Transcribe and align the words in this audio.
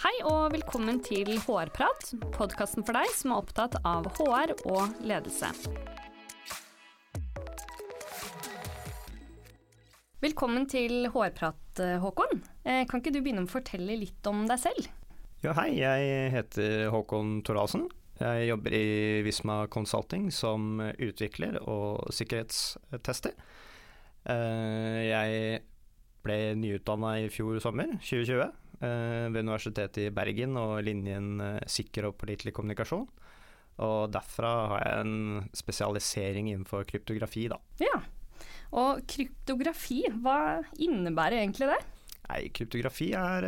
Hei 0.00 0.14
og 0.24 0.54
velkommen 0.54 0.96
til 1.04 1.28
HR-prat, 1.44 2.14
podkasten 2.32 2.86
for 2.88 2.96
deg 2.96 3.10
som 3.12 3.34
er 3.34 3.40
opptatt 3.42 3.74
av 3.84 4.06
HR 4.16 4.54
og 4.72 4.94
ledelse. 5.04 5.50
Velkommen 10.24 10.64
til 10.72 11.04
HR-prat, 11.12 11.82
Håkon. 12.00 12.40
Eh, 12.64 12.86
kan 12.88 13.02
ikke 13.02 13.12
du 13.12 13.20
begynne 13.20 13.44
å 13.44 13.52
fortelle 13.52 13.98
litt 14.00 14.30
om 14.30 14.46
deg 14.48 14.62
selv? 14.62 14.88
Ja, 15.44 15.52
hei, 15.60 15.68
jeg 15.82 16.32
heter 16.32 16.88
Håkon 16.96 17.42
Thoralsen. 17.44 17.84
Jeg 18.22 18.48
jobber 18.54 18.78
i 18.80 19.20
Visma 19.28 19.66
Consulting 19.68 20.30
som 20.32 20.80
utvikler 20.80 21.60
og 21.60 22.08
sikkerhetstester. 22.16 23.36
Eh, 24.24 25.02
jeg 25.10 25.60
ble 26.24 26.40
nyutdanna 26.60 27.14
i 27.22 27.28
fjor 27.32 27.60
sommer, 27.62 27.94
2020, 28.00 28.42
eh, 28.44 28.59
ved 29.32 29.42
Universitetet 29.44 30.06
i 30.06 30.14
Bergen 30.14 30.56
og 30.60 30.78
linjen 30.86 31.40
eh, 31.44 31.58
sikker 31.68 32.08
og 32.08 32.16
pålitelig 32.20 32.54
kommunikasjon. 32.56 33.06
Og 33.80 34.00
derfra 34.12 34.54
har 34.74 34.86
jeg 34.86 35.04
en 35.04 35.50
spesialisering 35.56 36.50
innenfor 36.50 36.84
kryptografi, 36.88 37.46
da. 37.52 37.60
Ja, 37.80 38.00
og 38.76 39.00
kryptografi, 39.10 40.04
hva 40.22 40.60
innebærer 40.78 41.40
egentlig 41.40 41.70
det? 41.72 41.80
Nei, 42.28 42.42
kryptografi 42.54 43.08
er 43.18 43.46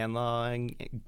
en 0.00 0.16
av 0.16 0.54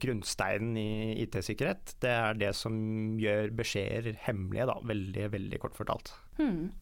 grunnsteinene 0.03 0.83
i 0.83 1.25
IT-sikkerhet. 1.25 1.95
Det 2.03 2.11
er 2.13 2.39
det 2.39 2.51
som 2.59 2.75
gjør 3.21 3.53
beskjeder 3.63 4.19
hemmelige, 4.27 4.67
da. 4.69 4.77
Veldig, 4.91 5.29
veldig 5.37 5.61
kort 5.63 5.79
fortalt. 5.79 6.13
Hmm. 6.41 6.73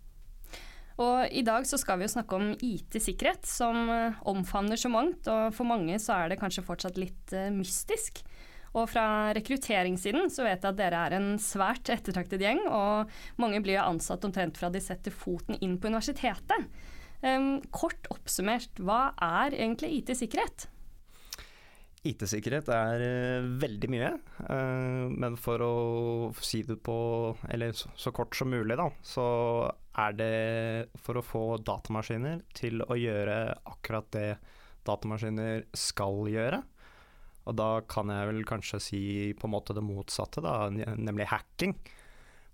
Og 1.01 1.33
I 1.33 1.43
dag 1.47 1.65
så 1.69 1.79
skal 1.81 2.01
vi 2.01 2.05
jo 2.05 2.13
snakke 2.13 2.37
om 2.37 2.51
IT-sikkerhet, 2.61 3.49
som 3.49 3.89
eh, 3.89 4.21
omfavner 4.29 4.81
så 4.81 4.91
mangt. 4.93 5.29
Og 5.33 5.55
for 5.57 5.69
mange 5.69 5.97
så 6.03 6.19
er 6.19 6.33
det 6.33 6.41
kanskje 6.43 6.67
fortsatt 6.67 7.01
litt 7.01 7.33
uh, 7.33 7.49
mystisk. 7.55 8.21
Og 8.77 8.87
fra 8.93 9.33
rekrutteringssiden 9.35 10.29
så 10.31 10.45
vet 10.47 10.61
jeg 10.61 10.69
at 10.69 10.79
dere 10.79 11.07
er 11.09 11.17
en 11.17 11.33
svært 11.43 11.91
ettertraktet 11.91 12.43
gjeng, 12.45 12.61
og 12.71 13.11
mange 13.43 13.59
blir 13.65 13.81
jo 13.81 13.87
ansatt 13.97 14.23
omtrent 14.29 14.61
fra 14.61 14.71
de 14.71 14.79
setter 14.85 15.11
foten 15.11 15.59
inn 15.59 15.75
på 15.81 15.91
universitetet. 15.91 16.69
Kort 17.75 18.07
oppsummert, 18.15 18.79
hva 18.79 19.11
er 19.19 19.57
egentlig 19.59 19.91
IT-sikkerhet? 19.99 20.69
IT-sikkerhet 22.07 22.71
er 22.73 23.03
uh, 23.03 23.51
veldig 23.61 23.91
mye, 23.91 24.13
men 25.19 25.35
for 25.37 25.67
å 25.67 25.75
si 26.41 26.63
det 26.65 26.79
på 26.87 26.95
Eller 27.51 27.75
så, 27.75 28.15
kort 28.15 28.39
som 28.39 28.55
mulig, 28.55 28.79
da, 28.79 28.87
så 29.03 29.27
er 30.01 30.17
det 30.19 31.01
for 31.01 31.21
å 31.21 31.25
få 31.25 31.45
datamaskiner 31.65 32.43
til 32.57 32.83
å 32.85 32.97
gjøre 32.99 33.39
akkurat 33.71 34.11
det 34.17 34.29
datamaskiner 34.89 35.67
skal 35.77 36.25
gjøre. 36.31 36.61
Og 37.49 37.57
da 37.57 37.71
kan 37.89 38.11
jeg 38.13 38.29
vel 38.31 38.45
kanskje 38.49 38.81
si 38.83 39.03
på 39.39 39.49
en 39.49 39.55
måte 39.55 39.75
det 39.77 39.85
motsatte, 39.85 40.43
da, 40.45 40.69
nemlig 40.71 41.31
hacking. 41.31 41.75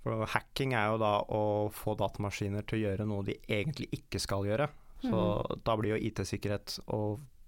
For 0.06 0.26
hacking 0.30 0.76
er 0.78 0.92
jo 0.92 1.00
da 1.02 1.14
å 1.34 1.42
få 1.74 1.96
datamaskiner 1.98 2.66
til 2.66 2.78
å 2.78 2.84
gjøre 2.86 3.08
noe 3.10 3.26
de 3.26 3.38
egentlig 3.42 3.90
ikke 3.98 4.22
skal 4.22 4.46
gjøre. 4.46 4.68
Så 5.02 5.12
mm. 5.12 5.62
da 5.66 5.76
blir 5.78 5.96
jo 5.96 6.02
IT-sikkerhet 6.08 6.78
å 6.94 7.00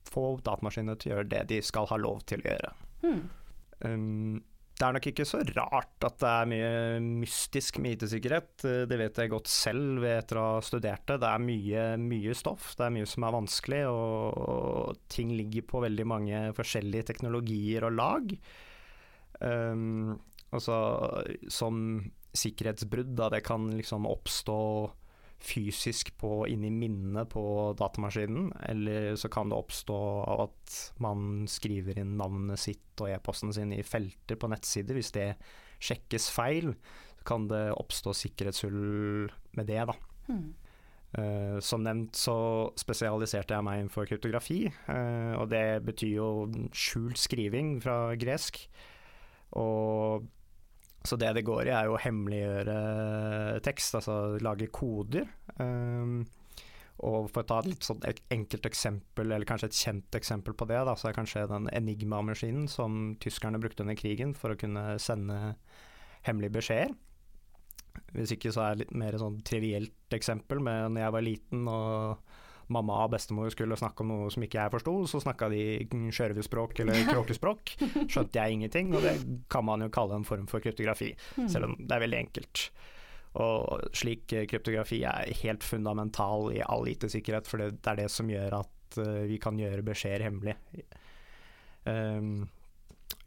få 0.09 0.27
datamaskiner 0.45 0.99
til 0.99 1.13
å 1.13 1.17
gjøre 1.17 1.31
det 1.31 1.45
de 1.53 1.61
skal 1.65 1.89
ha 1.91 1.99
lov 2.01 2.25
til 2.29 2.43
å 2.43 2.51
gjøre. 2.51 2.73
Mm. 3.07 3.21
Um, 3.87 4.41
det 4.79 4.87
er 4.87 4.95
nok 4.95 5.07
ikke 5.11 5.27
så 5.27 5.41
rart 5.57 6.05
at 6.07 6.21
det 6.23 6.29
er 6.31 6.51
mye 6.53 6.69
mystisk 7.03 7.81
med 7.83 7.97
IT-sikkerhet. 7.97 8.53
Det 8.87 8.99
vet 9.01 9.19
jeg 9.19 9.33
godt 9.33 9.51
selv 9.51 10.07
etter 10.07 10.39
å 10.39 10.45
ha 10.53 10.61
studert 10.63 11.03
det. 11.11 11.17
Det 11.25 11.31
er 11.33 11.43
mye, 11.43 11.87
mye 11.99 12.37
stoff, 12.39 12.71
det 12.79 12.87
er 12.87 12.95
mye 12.95 13.09
som 13.11 13.27
er 13.27 13.35
vanskelig, 13.35 13.81
og, 13.91 15.01
ting 15.11 15.33
ligger 15.35 15.67
på 15.67 15.83
veldig 15.83 16.07
mange 16.07 16.43
forskjellige 16.55 17.09
teknologier 17.11 17.89
og 17.89 17.99
lag. 17.99 18.37
Um, 19.43 20.15
altså, 20.55 20.79
som 21.51 21.83
sikkerhetsbrudd, 22.39 23.17
da 23.19 23.33
det 23.35 23.43
kan 23.49 23.67
liksom 23.75 24.07
oppstå 24.07 24.61
fysisk 25.39 26.11
på, 26.19 26.43
inni 26.51 26.71
minnet 26.75 27.31
på 27.31 27.43
datamaskinen, 27.79 28.51
eller 28.69 29.15
så 29.21 29.31
kan 29.33 29.51
det 29.51 29.59
oppstå 29.59 29.99
av 30.27 30.45
at 30.49 30.79
man 31.03 31.47
skriver 31.51 32.01
inn 32.03 32.17
navnet 32.19 32.61
sitt 32.61 33.03
og 33.03 33.13
e-posten 33.13 33.55
sin 33.55 33.73
i 33.77 33.85
felter 33.87 34.39
på 34.39 34.51
nettsider. 34.51 34.99
Hvis 34.99 35.15
det 35.15 35.29
sjekkes 35.79 36.31
feil, 36.35 36.73
så 37.21 37.29
kan 37.31 37.47
det 37.51 37.69
oppstå 37.77 38.17
sikkerhetshull 38.25 39.29
med 39.59 39.71
det, 39.71 39.85
da. 39.93 39.99
Hmm. 40.29 40.49
Uh, 41.09 41.57
som 41.65 41.81
nevnt 41.81 42.19
så 42.21 42.37
spesialiserte 42.77 43.57
jeg 43.57 43.65
meg 43.65 43.79
innenfor 43.81 44.05
kryptografi, 44.11 44.67
uh, 44.91 45.39
og 45.41 45.47
det 45.55 45.81
betyr 45.87 46.19
jo 46.19 46.27
skjult 46.77 47.17
skriving 47.23 47.79
fra 47.81 48.11
gresk. 48.21 48.61
Og 49.57 50.27
så 51.09 51.19
det 51.21 51.33
det 51.39 51.47
går 51.47 51.69
i, 51.69 51.75
er 51.75 51.89
jo 51.89 51.97
å 51.97 52.03
hemmeliggjøre 52.03 52.79
tekst, 53.65 53.97
altså 53.99 54.19
lage 54.45 54.69
koder. 54.75 55.27
Um, 55.57 56.23
og 57.07 57.29
for 57.31 57.45
å 57.45 57.47
ta 57.47 57.61
et 57.63 57.69
litt 57.71 57.87
sånn 57.87 58.03
enkelt 58.35 58.67
eksempel, 58.67 59.31
eller 59.31 59.47
kanskje 59.47 59.71
et 59.71 59.81
kjent 59.81 60.19
eksempel 60.19 60.57
på 60.59 60.67
det, 60.71 60.81
da, 60.89 60.97
så 60.99 61.11
er 61.11 61.19
kanskje 61.19 61.47
den 61.51 61.69
Enigma-maskinen 61.71 62.67
som 62.71 63.15
tyskerne 63.23 63.61
brukte 63.63 63.85
under 63.85 63.99
krigen 63.99 64.35
for 64.35 64.55
å 64.55 64.59
kunne 64.59 64.97
sende 65.03 65.55
hemmelige 66.27 66.57
beskjeder. 66.59 66.97
Hvis 68.15 68.35
ikke 68.35 68.51
så 68.55 68.65
er 68.65 68.75
det 68.75 68.85
litt 68.85 68.99
mer 68.99 69.19
sånn 69.21 69.41
trivielt 69.47 70.15
eksempel 70.15 70.61
men 70.63 70.95
når 70.95 71.03
jeg 71.03 71.15
var 71.15 71.25
liten 71.27 71.71
og 71.71 72.28
mamma 72.73 73.01
og 73.05 73.15
bestemor 73.15 73.51
skulle 73.53 73.79
snakke 73.79 74.05
om 74.05 74.13
noe 74.13 74.29
som 74.33 74.45
ikke 74.45 74.61
jeg 74.61 74.73
forsto, 74.75 74.95
så 75.11 75.23
snakka 75.25 75.49
de 75.53 75.63
skjørvespråk 76.15 76.83
eller 76.85 77.09
kråkespråk. 77.09 77.75
Skjønte 78.13 78.41
jeg 78.41 78.59
ingenting, 78.59 78.93
og 78.95 79.05
det 79.07 79.17
kan 79.53 79.67
man 79.69 79.85
jo 79.85 79.91
kalle 79.95 80.19
en 80.19 80.29
form 80.29 80.47
for 80.51 80.65
kryptografi, 80.65 81.15
mm. 81.39 81.49
selv 81.53 81.71
om 81.71 81.77
det 81.81 81.97
er 81.97 82.05
veldig 82.05 82.21
enkelt. 82.27 82.65
Og 83.39 83.89
slik 83.97 84.27
kryptografi 84.51 85.03
er 85.07 85.33
helt 85.43 85.65
fundamental 85.65 86.51
i 86.57 86.63
all 86.65 86.89
IT-sikkerhet, 86.91 87.49
for 87.49 87.63
det 87.63 87.93
er 87.93 88.03
det 88.03 88.09
som 88.13 88.31
gjør 88.33 88.61
at 88.63 89.01
eh, 89.03 89.25
vi 89.31 89.41
kan 89.43 89.59
gjøre 89.61 89.85
beskjeder 89.87 90.29
hemmelig. 90.29 90.57
Um, 91.89 92.49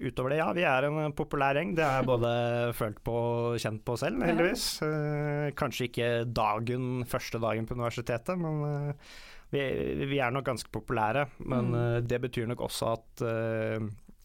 utover 0.02 0.34
det, 0.34 0.40
ja, 0.42 0.50
vi 0.56 0.64
er 0.66 0.88
en 0.88 1.16
populær 1.16 1.58
gjeng. 1.58 1.74
Det 1.78 1.86
har 1.86 2.02
jeg 2.02 2.10
både 2.10 2.32
følt 2.80 3.02
på 3.06 3.18
og 3.18 3.60
kjent 3.62 3.84
på 3.86 3.98
selv, 4.00 4.24
heldigvis. 4.26 4.68
Uh, 4.84 5.50
kanskje 5.58 5.90
ikke 5.90 6.12
dagen, 6.30 7.04
første 7.10 7.42
dagen 7.42 7.68
på 7.70 7.78
universitetet, 7.78 8.40
men 8.42 8.62
uh, 8.66 9.12
vi, 9.52 9.66
vi, 10.08 10.22
er 10.22 10.34
nok 10.34 10.48
ganske 10.48 10.72
populære. 10.74 11.28
Men 11.46 11.76
uh, 11.76 12.00
det 12.06 12.22
betyr 12.24 12.50
nok 12.52 12.66
også 12.70 12.96
at 12.96 13.26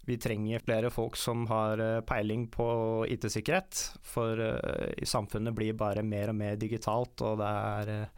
vi 0.06 0.14
trenger 0.22 0.62
flere 0.62 0.90
folk 0.94 1.16
som 1.18 1.48
har 1.50 1.80
peiling 2.06 2.44
på 2.54 2.68
IT-sikkerhet. 3.10 3.80
For 4.06 4.38
i 4.38 5.08
samfunnet 5.08 5.56
blir 5.56 5.74
bare 5.74 6.04
mer 6.06 6.30
og 6.30 6.38
mer 6.38 6.54
digitalt, 6.60 7.24
og 7.26 7.40
det 7.40 7.48
er 7.50 8.12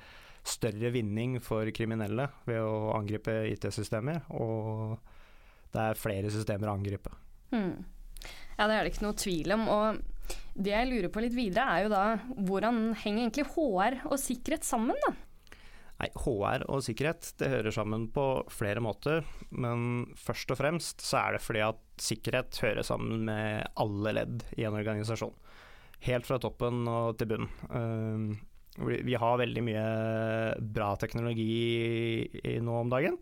større 0.48 0.90
vinning 0.92 1.38
for 1.40 1.68
kriminelle 1.72 2.28
ved 2.44 2.60
å 2.60 2.92
angripe 2.92 3.38
IT-systemer. 3.54 4.20
Og 4.36 4.98
det 5.72 5.86
er 5.86 6.02
flere 6.04 6.28
systemer 6.32 6.68
å 6.68 6.76
angripe. 6.76 7.14
Hmm. 7.52 7.84
Ja, 8.58 8.66
det 8.66 8.74
er 8.74 8.82
det 8.82 8.92
ikke 8.92 9.06
noe 9.06 9.18
tvil 9.18 9.54
om. 9.54 9.68
Og 9.70 10.34
det 10.58 10.74
jeg 10.74 10.90
lurer 10.90 11.12
på 11.14 11.22
litt 11.22 11.36
videre, 11.36 11.68
er 11.70 11.86
jo 11.86 11.92
da 11.92 12.04
hvordan 12.48 12.92
henger 13.04 13.24
egentlig 13.24 13.48
HR 13.54 14.00
og 14.10 14.20
sikkerhet 14.20 14.66
sammen, 14.66 14.98
da? 15.06 15.14
Nei, 15.98 16.10
HR 16.14 16.62
og 16.70 16.82
sikkerhet 16.86 17.32
det 17.40 17.50
hører 17.50 17.74
sammen 17.74 18.04
på 18.14 18.24
flere 18.54 18.82
måter, 18.82 19.24
men 19.50 20.06
først 20.18 20.52
og 20.54 20.60
fremst 20.60 21.02
så 21.02 21.24
er 21.24 21.34
det 21.34 21.42
fordi 21.42 21.64
at 21.66 21.80
sikkerhet 21.98 22.60
hører 22.62 22.86
sammen 22.86 23.24
med 23.26 23.66
alle 23.82 24.14
ledd 24.14 24.44
i 24.54 24.66
en 24.68 24.78
organisasjon. 24.78 25.34
Helt 26.06 26.28
fra 26.28 26.38
toppen 26.38 26.84
og 26.86 27.18
til 27.18 27.32
bunn. 27.32 27.48
Ehm, 27.74 28.28
vi 28.78 29.18
har 29.18 29.40
veldig 29.40 29.64
mye 29.66 29.86
bra 30.62 30.92
teknologi 31.02 32.30
nå 32.62 32.78
om 32.84 32.94
dagen. 32.94 33.18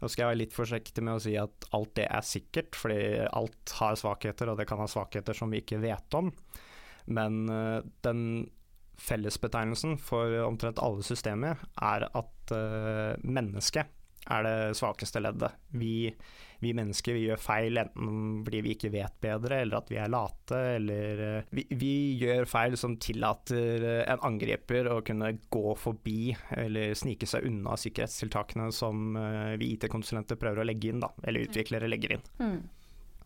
Nå 0.00 0.08
skal 0.08 0.24
jeg 0.24 0.30
være 0.30 0.40
litt 0.40 0.56
forsiktig 0.56 1.04
med 1.04 1.18
å 1.18 1.22
si 1.22 1.34
at 1.36 1.66
alt 1.76 1.92
det 1.98 2.06
er 2.08 2.24
sikkert, 2.24 2.76
fordi 2.78 3.00
alt 3.26 3.74
har 3.76 3.98
svakheter, 4.00 4.48
og 4.48 4.60
det 4.60 4.66
kan 4.70 4.80
ha 4.80 4.88
svakheter 4.88 5.36
som 5.36 5.52
vi 5.52 5.60
ikke 5.60 5.82
vet 5.82 6.16
om. 6.16 6.32
Men 7.12 7.42
uh, 7.52 7.84
den 8.06 8.22
fellesbetegnelsen 9.00 9.96
for 10.00 10.32
omtrent 10.44 10.80
alle 10.82 11.04
systemer 11.04 11.60
er 11.80 12.06
at 12.08 12.52
uh, 12.52 13.16
mennesket 13.24 13.92
er 14.30 14.44
det 14.44 14.56
svakeste 14.76 15.22
leddet. 15.22 15.56
Vi, 15.72 16.10
vi, 16.60 16.72
mennesker 16.76 17.16
vi 17.16 17.26
gjør 17.28 17.40
feil 17.42 17.80
enten 17.80 18.40
fordi 18.46 18.62
vi 18.64 18.74
ikke 18.76 18.92
vet 18.94 19.16
bedre, 19.22 19.62
eller 19.64 19.80
at 19.80 19.92
vi 19.92 20.00
er 20.00 20.12
late, 20.12 20.62
eller 20.76 21.22
uh, 21.24 21.54
vi, 21.56 21.66
vi, 21.70 21.92
gjør 22.20 22.48
feil 22.50 22.76
som 22.80 22.98
tillater 23.00 23.86
en 24.00 24.24
angriper 24.30 24.90
å 24.92 24.98
kunne 25.06 25.32
gå 25.52 25.76
forbi 25.78 26.34
eller 26.56 26.96
snike 26.98 27.28
seg 27.28 27.46
unna 27.48 27.76
sikkerhetstiltakene 27.80 28.70
som 28.74 29.16
uh, 29.16 29.56
vi 29.60 29.74
IT-konsulenter 29.76 30.40
prøver 30.40 30.62
å 30.62 30.68
legge 30.68 30.92
inn, 30.92 31.02
da, 31.02 31.12
eller 31.24 31.48
utviklere 31.48 31.90
legger 31.90 32.18
inn. 32.18 32.28
Mm. 32.40 32.60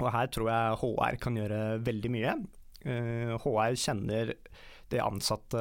Og 0.02 0.10
her 0.10 0.30
tror 0.34 0.50
jeg 0.50 0.78
HR 0.82 1.18
kan 1.22 1.38
gjøre 1.38 1.62
veldig 1.86 2.10
mye. 2.12 2.36
Eh, 2.84 3.34
HR 3.40 3.76
kjenner 3.80 4.34
de 4.92 5.00
ansatte 5.00 5.60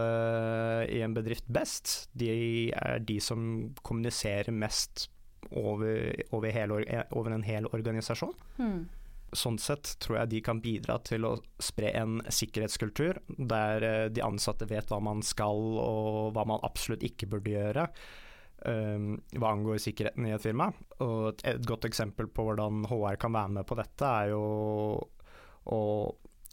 i 0.92 1.00
en 1.06 1.16
bedrift 1.16 1.48
best. 1.54 2.10
De 2.18 2.30
er 2.76 3.04
de 3.06 3.20
som 3.24 3.46
kommuniserer 3.86 4.54
mest 4.56 5.08
over, 5.52 6.14
over, 6.32 6.52
hele, 6.52 6.82
over 7.12 7.36
en 7.36 7.48
hel 7.48 7.70
organisasjon. 7.72 8.36
Mm. 8.58 8.84
sånn 9.34 9.58
sett 9.58 9.96
tror 10.04 10.20
jeg 10.20 10.30
de 10.30 10.40
kan 10.46 10.60
bidra 10.62 11.00
til 11.02 11.26
å 11.26 11.32
spre 11.58 11.90
en 11.98 12.20
sikkerhetskultur 12.30 13.18
der 13.50 13.86
eh, 13.88 14.10
de 14.14 14.22
ansatte 14.22 14.68
vet 14.70 14.92
hva 14.94 15.00
man 15.02 15.24
skal 15.26 15.80
og 15.82 16.36
hva 16.36 16.44
man 16.46 16.62
absolutt 16.62 17.06
ikke 17.08 17.32
burde 17.32 17.56
gjøre. 17.56 17.88
Um, 18.64 19.18
hva 19.36 19.50
angår 19.52 19.82
sikkerheten 19.84 20.28
i 20.30 20.32
et 20.32 20.44
firma. 20.44 20.70
Og 21.04 21.34
et, 21.34 21.42
et, 21.50 21.66
godt 21.68 21.90
eksempel 21.90 22.30
på 22.32 22.46
hvordan 22.48 22.86
HR 22.88 23.18
kan 23.20 23.34
være 23.36 23.58
med 23.58 23.68
på 23.68 23.76
dette, 23.76 24.08
er 24.08 24.32
jo 24.32 24.46
å 25.74 25.82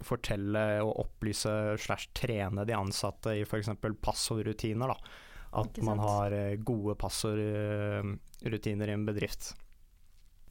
fortelle 0.04 0.64
og 0.82 0.94
opplyse 1.04 1.52
slash 1.80 2.10
trene 2.16 2.64
de 2.66 2.76
ansatte 2.76 3.34
i 3.36 3.44
f.eks. 3.44 3.72
passordrutiner. 4.02 4.94
At 5.60 5.80
man 5.82 5.98
har 6.02 6.34
eh, 6.34 6.56
gode 6.62 6.96
passordrutiner 8.40 8.88
i 8.88 8.92
en 8.92 9.06
bedrift. 9.06 9.54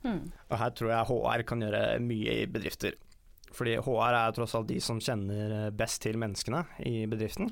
Mm. 0.04 0.32
Og 0.50 0.58
her 0.58 0.72
tror 0.72 0.92
jeg 0.92 1.08
HR 1.10 1.44
kan 1.44 1.62
gjøre 1.62 2.00
mye 2.00 2.44
i 2.44 2.48
bedrifter. 2.48 2.96
Fordi 3.52 3.78
HR 3.82 4.14
er 4.14 4.36
tross 4.36 4.56
alt 4.56 4.70
de 4.70 4.80
som 4.80 5.00
kjenner 5.00 5.66
eh, 5.66 5.72
best 5.72 6.02
til 6.04 6.18
menneskene 6.18 6.64
i 6.86 7.06
bedriften. 7.10 7.50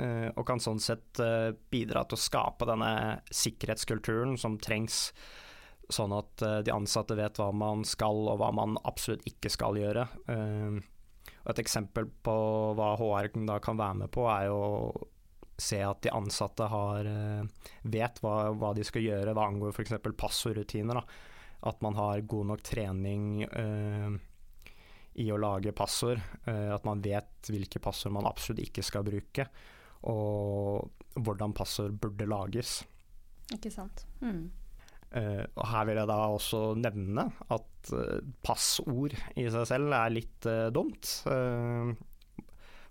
Eh, 0.00 0.30
og 0.34 0.46
kan 0.46 0.60
sånn 0.62 0.80
sett 0.80 1.18
eh, 1.20 1.52
bidra 1.70 2.04
til 2.04 2.16
å 2.16 2.22
skape 2.22 2.66
denne 2.66 3.20
sikkerhetskulturen 3.30 4.38
som 4.38 4.58
trengs, 4.58 5.12
sånn 5.90 6.14
at 6.16 6.40
de 6.64 6.72
ansatte 6.72 7.12
vet 7.14 7.36
hva 7.36 7.50
man 7.52 7.82
skal 7.84 8.22
og 8.30 8.38
hva 8.40 8.48
man 8.56 8.78
absolutt 8.88 9.26
ikke 9.28 9.50
skal 9.52 9.76
gjøre. 9.76 10.06
Og 10.24 11.50
et 11.52 11.60
eksempel 11.60 12.08
på 12.24 12.36
hva 12.78 12.94
HR 12.96 13.28
da 13.44 13.58
kan 13.60 13.76
være 13.76 13.98
med 13.98 14.12
på, 14.14 14.24
er 14.32 14.46
jo 14.48 14.62
se 15.60 15.78
at 15.84 16.00
de 16.02 16.10
ansatte 16.10 16.66
har, 16.70 17.06
vet 17.82 18.18
hva, 18.24 18.34
hva, 18.58 18.72
de 18.74 18.82
skal 18.86 19.04
gjøre 19.04 19.34
hva 19.36 19.44
angår 19.48 19.74
f.eks. 19.74 19.94
passordrutiner. 20.18 21.00
At 21.64 21.80
man 21.80 21.96
har 21.96 22.20
god 22.28 22.50
nok 22.50 22.64
trening 22.64 23.44
uh, 23.48 24.10
i 25.20 25.30
å 25.32 25.38
lage 25.40 25.72
passord. 25.76 26.20
Uh, 26.44 26.74
at 26.74 26.84
man 26.84 27.00
vet 27.04 27.48
hvilke 27.48 27.80
passord 27.82 28.12
man 28.16 28.28
absolutt 28.28 28.66
ikke 28.66 28.84
skal 28.84 29.06
bruke, 29.06 29.46
og 30.10 31.16
hvordan 31.16 31.56
passord 31.56 31.96
burde 32.00 32.28
lages. 32.28 32.82
Ikke 33.54 33.72
sant. 33.72 34.04
Mm. 34.20 34.50
Uh, 35.14 35.44
og 35.54 35.64
her 35.70 35.88
vil 35.88 36.00
jeg 36.02 36.10
da 36.10 36.18
også 36.34 36.62
nevne 36.80 37.28
at 37.54 37.70
passord 38.44 39.12
i 39.36 39.44
seg 39.52 39.66
selv 39.68 39.92
er 39.92 40.12
litt 40.12 40.46
dumt. 40.72 41.08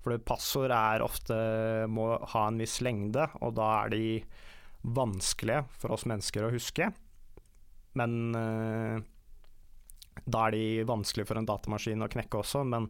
For 0.03 0.19
passord 0.27 0.73
er 0.75 1.03
ofte 1.05 1.35
må 1.91 2.11
ha 2.33 2.47
en 2.49 2.59
viss 2.59 2.81
lengde, 2.83 3.25
og 3.41 3.55
da 3.57 3.69
er 3.83 3.93
de 3.93 4.05
vanskelige 4.83 5.63
for 5.79 5.95
oss 5.95 6.05
mennesker 6.09 6.43
å 6.43 6.51
huske. 6.51 6.89
Men 7.97 8.35
uh, 8.35 8.99
da 10.25 10.47
er 10.47 10.55
de 10.55 10.65
vanskelige 10.87 11.29
for 11.29 11.39
en 11.39 11.47
datamaskin 11.47 12.03
å 12.03 12.09
knekke 12.11 12.41
også. 12.41 12.63
Men 12.67 12.89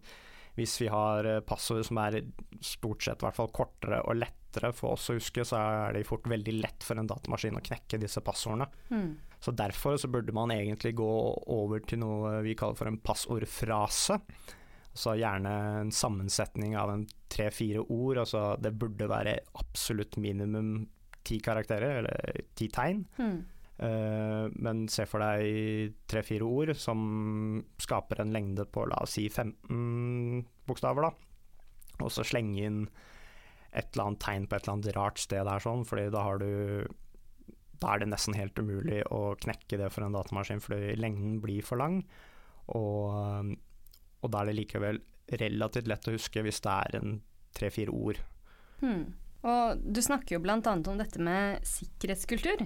hvis 0.58 0.76
vi 0.84 0.90
har 0.92 1.26
eh, 1.26 1.42
passord 1.42 1.82
som 1.88 1.98
er 2.04 2.20
stort 2.62 3.02
sett 3.02 3.24
hvert 3.24 3.38
fall 3.40 3.50
kortere 3.56 4.04
og 4.06 4.20
lettere 4.20 4.70
for 4.76 4.94
oss 4.94 5.10
å 5.10 5.16
huske, 5.18 5.46
så 5.48 5.58
er 5.58 5.96
det 5.96 6.04
fort 6.06 6.28
veldig 6.30 6.54
lett 6.60 6.86
for 6.86 7.00
en 7.00 7.10
datamaskin 7.10 7.58
å 7.58 7.64
knekke 7.66 7.98
disse 8.02 8.22
passordene. 8.22 8.68
Mm. 8.94 9.16
Så 9.42 9.52
derfor 9.58 9.98
så 9.98 10.12
burde 10.14 10.36
man 10.36 10.54
egentlig 10.54 10.94
gå 11.00 11.14
over 11.56 11.82
til 11.88 12.04
noe 12.04 12.38
vi 12.46 12.54
kaller 12.60 12.78
for 12.78 12.92
en 12.92 13.02
passordfrase. 13.02 14.20
Så 14.94 15.16
gjerne 15.18 15.54
en 15.80 15.92
sammensetning 15.94 16.76
av 16.78 16.92
en 16.94 17.08
tre-fire 17.34 17.82
ord. 17.82 18.20
Altså 18.22 18.54
det 18.62 18.76
burde 18.78 19.10
være 19.10 19.40
absolutt 19.60 20.20
minimum 20.22 20.76
ti 21.24 21.40
karakterer, 21.44 22.02
eller 22.02 22.44
ti 22.58 22.68
tegn. 22.74 23.04
Mm. 23.18 23.38
Uh, 23.74 24.46
men 24.62 24.84
se 24.92 25.06
for 25.10 25.24
deg 25.24 25.96
tre-fire 26.08 26.46
ord 26.46 26.76
som 26.78 27.64
skaper 27.82 28.22
en 28.22 28.34
lengde 28.36 28.68
på 28.70 28.86
la 28.86 29.02
oss 29.02 29.16
si 29.18 29.26
15 29.30 30.44
bokstaver, 30.68 31.08
da. 31.08 32.04
Og 32.04 32.12
så 32.14 32.26
slenge 32.28 32.68
inn 32.68 32.84
et 33.74 33.90
eller 33.96 34.12
annet 34.12 34.22
tegn 34.22 34.46
på 34.46 34.56
et 34.56 34.66
eller 34.66 34.76
annet 34.78 34.96
rart 34.98 35.22
sted 35.22 35.48
der, 35.48 35.64
sånn, 35.64 35.86
fordi 35.90 36.10
da 36.14 36.28
har 36.28 36.42
du 36.44 36.86
Da 37.82 37.96
er 37.96 38.00
det 38.00 38.14
nesten 38.14 38.38
helt 38.38 38.60
umulig 38.62 39.02
å 39.12 39.34
knekke 39.36 39.78
det 39.82 39.90
for 39.92 40.06
en 40.06 40.14
datamaskin, 40.16 40.62
fordi 40.64 40.94
lengden 40.96 41.42
blir 41.44 41.66
for 41.68 41.82
lang. 41.82 41.98
Og, 42.72 43.58
og 44.24 44.32
da 44.32 44.42
er 44.42 44.52
det 44.52 44.58
likevel 44.62 45.02
relativt 45.40 45.90
lett 45.92 46.08
å 46.10 46.16
huske 46.16 46.44
hvis 46.46 46.62
det 46.64 46.74
er 46.74 46.98
en 47.00 47.20
tre-fire 47.54 47.94
ord. 47.94 48.20
Hmm. 48.82 49.14
Og 49.44 49.80
du 49.84 50.00
snakker 50.04 50.38
jo 50.38 50.44
bl.a. 50.44 50.60
om 50.64 51.00
dette 51.00 51.22
med 51.22 51.64
sikkerhetskultur. 51.68 52.64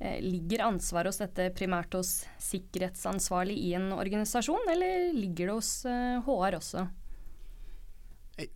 Eh, 0.00 0.18
ligger 0.22 0.66
ansvaret 0.66 1.10
hos 1.10 1.20
dette 1.22 1.52
primært 1.54 1.94
hos 1.94 2.24
sikkerhetsansvarlig 2.42 3.56
i 3.68 3.72
en 3.78 3.92
organisasjon, 3.94 4.66
eller 4.72 5.14
ligger 5.14 5.50
det 5.50 5.56
hos 5.56 5.70
HR 6.26 6.56
eh, 6.56 6.58
også? 6.58 6.84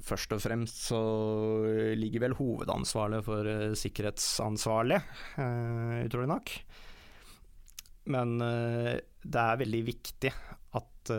Først 0.02 0.34
og 0.34 0.43
fremst 0.43 0.81
så 0.88 0.99
ligger 1.94 2.25
vel 2.26 2.34
hovedansvaret 2.34 3.23
for 3.26 3.46
eh, 3.46 3.76
sikkerhetsansvarlig, 3.79 4.99
utrolig 6.08 6.31
nok. 6.34 6.55
Men 8.08 8.38
det 8.41 9.41
er 9.43 9.58
veldig 9.61 9.81
viktig 9.84 10.31
at, 10.81 11.11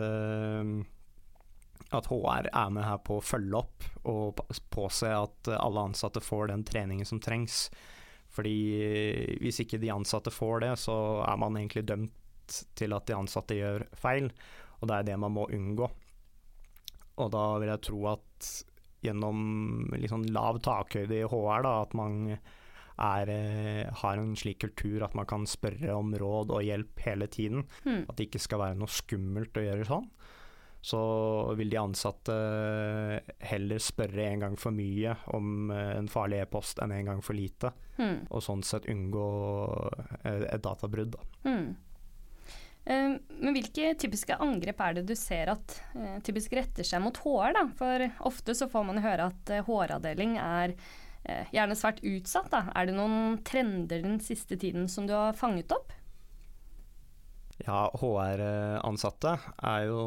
at 1.96 2.06
HR 2.10 2.50
er 2.52 2.74
med 2.74 2.86
her 2.86 3.00
på 3.02 3.18
å 3.18 3.24
følge 3.24 3.60
opp 3.60 3.86
og 4.10 4.42
påse 4.70 5.10
at 5.10 5.50
alle 5.56 5.88
ansatte 5.90 6.22
får 6.22 6.52
den 6.52 6.62
treningen 6.66 7.08
som 7.08 7.22
trengs 7.22 7.68
fordi 8.30 9.36
hvis 9.42 9.62
ikke 9.64 9.80
de 9.82 9.90
ansatte 9.90 10.30
får 10.30 10.62
det, 10.64 10.74
så 10.78 10.96
er 11.26 11.38
man 11.42 11.58
egentlig 11.58 11.82
dømt 11.88 12.60
til 12.78 12.94
at 12.94 13.06
de 13.08 13.16
ansatte 13.16 13.58
gjør 13.58 13.86
feil, 13.98 14.30
og 14.80 14.90
det 14.90 14.96
er 14.96 15.08
det 15.10 15.18
man 15.22 15.34
må 15.34 15.48
unngå. 15.50 15.88
Og 17.20 17.30
da 17.34 17.44
vil 17.60 17.72
jeg 17.72 17.84
tro 17.88 18.00
at 18.12 18.50
gjennom 19.04 19.90
liksom 19.96 20.26
lav 20.34 20.60
takhøyde 20.64 21.20
i 21.20 21.26
HR, 21.26 21.66
da, 21.66 21.74
at 21.82 21.94
man 21.98 22.20
er, 22.30 23.32
eh, 23.32 23.90
har 24.02 24.20
en 24.20 24.34
slik 24.36 24.60
kultur 24.62 25.04
at 25.06 25.14
man 25.16 25.26
kan 25.28 25.46
spørre 25.48 25.94
om 25.96 26.12
råd 26.20 26.52
og 26.54 26.64
hjelp 26.64 27.00
hele 27.06 27.26
tiden. 27.32 27.64
Mm. 27.84 28.04
At 28.06 28.16
det 28.16 28.28
ikke 28.28 28.42
skal 28.44 28.62
være 28.62 28.78
noe 28.78 28.92
skummelt 28.92 29.56
å 29.56 29.64
gjøre 29.64 29.88
sånn 29.88 30.10
så 30.80 31.00
vil 31.54 31.70
de 31.70 31.76
ansatte 31.76 32.34
heller 33.44 33.82
spørre 33.82 34.24
en 34.30 34.46
gang 34.46 34.56
for 34.60 34.72
mye 34.72 35.12
om 35.36 35.68
eh, 35.74 35.92
en 35.98 36.08
farlig 36.08 36.40
e-post 36.40 36.80
enn 36.80 36.94
en 36.96 37.12
gang 37.12 37.20
for 37.24 37.36
lite. 37.36 37.72
Mm. 37.98 38.24
Og 38.30 38.44
sånn 38.44 38.64
sett 38.64 38.88
unngå 38.88 39.28
eh, 40.24 40.46
et 40.48 40.64
databrudd. 40.64 41.18
Mm. 41.44 41.76
Uh, 42.80 43.12
men 43.20 43.52
hvilke 43.52 43.92
typiske 44.00 44.38
angrep 44.40 44.80
er 44.80 44.94
det 44.96 45.02
du 45.10 45.12
ser 45.18 45.50
at 45.52 45.74
typisk 46.24 46.54
retter 46.56 46.86
seg 46.86 47.04
mot 47.04 47.20
HR? 47.20 47.52
Da? 47.58 47.66
For 47.76 48.06
ofte 48.32 48.56
så 48.56 48.70
får 48.72 48.88
man 48.88 49.04
høre 49.04 49.28
at 49.28 49.52
håravdeling 49.68 50.38
HR-avdeling 50.40 50.40
er 50.40 50.76
gjerne 51.52 51.76
svært 51.76 52.00
utsatt. 52.08 52.48
Da. 52.48 52.62
Er 52.72 52.88
det 52.88 52.96
noen 52.96 53.42
trender 53.44 54.00
den 54.00 54.16
siste 54.24 54.56
tiden 54.56 54.88
som 54.88 55.04
du 55.04 55.12
har 55.12 55.36
fanget 55.36 55.76
opp? 55.76 55.92
Ja, 57.60 57.90
HR-ansatte 58.00 59.36
er 59.60 59.90
jo 59.90 60.00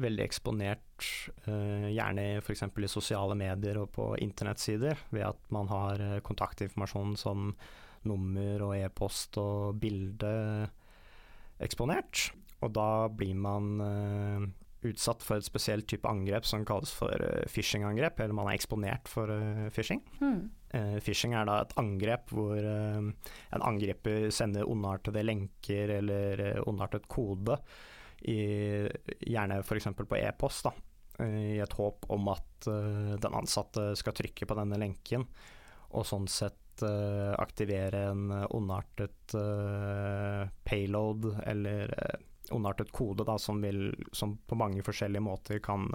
veldig 0.00 0.24
eksponert, 0.24 1.08
uh, 1.46 1.88
gjerne 1.90 2.26
f.eks. 2.40 2.64
i 2.66 2.90
sosiale 2.90 3.36
medier 3.38 3.80
og 3.80 3.90
på 3.96 4.10
internettsider, 4.22 5.06
ved 5.14 5.26
at 5.30 5.40
man 5.54 5.70
har 5.72 6.02
uh, 6.02 6.18
kontaktinformasjon 6.26 7.16
som 7.20 7.50
nummer 8.06 8.68
og 8.68 8.76
e-post 8.78 9.38
og 9.42 9.80
bilde 9.82 10.34
eksponert. 11.62 12.28
Og 12.64 12.72
da 12.76 13.08
blir 13.12 13.34
man 13.38 13.72
uh, 13.82 14.46
utsatt 14.86 15.24
for 15.24 15.40
et 15.40 15.48
spesielt 15.48 15.88
type 15.90 16.06
angrep 16.08 16.46
som 16.46 16.64
kalles 16.68 16.92
for 16.94 17.10
phishing-angrep, 17.50 18.20
eller 18.22 18.36
man 18.36 18.52
er 18.52 18.60
eksponert 18.60 19.10
for 19.10 19.32
phishing. 19.74 20.04
Mm. 20.20 20.52
phishing 21.02 21.34
er 21.34 21.48
da 21.48 21.56
et 21.64 21.72
angrep 21.80 22.30
hvor 22.36 22.60
en 22.60 23.14
angriper 23.56 24.28
sender 24.30 24.68
ondartede 24.68 25.24
lenker 25.24 25.90
eller 25.96 26.44
ondartet 26.68 27.08
kode 27.10 27.56
i, 28.18 28.88
gjerne 29.20 29.58
f.eks. 29.60 29.88
på 29.96 30.16
e-post, 30.16 30.66
da, 30.66 30.72
i 31.26 31.58
et 31.62 31.72
håp 31.78 32.06
om 32.12 32.30
at 32.32 32.68
uh, 32.68 33.16
den 33.20 33.36
ansatte 33.36 33.90
skal 33.96 34.16
trykke 34.16 34.48
på 34.48 34.56
denne 34.58 34.78
lenken, 34.80 35.26
og 35.96 36.06
sånn 36.06 36.28
sett 36.28 36.84
uh, 36.84 37.34
aktivere 37.40 38.08
en 38.12 38.32
ondartet 38.32 39.36
payload 40.64 41.30
eller 41.46 41.92
ondartet 42.54 42.92
kode 42.94 43.24
da, 43.26 43.38
som, 43.42 43.58
vil, 43.62 43.90
som, 44.14 44.36
på 44.38 44.58
mange 44.58 44.84
forskjellige 44.86 45.24
måter 45.24 45.62
kan 45.62 45.88